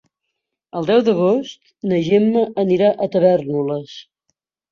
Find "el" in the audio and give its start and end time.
0.79-0.87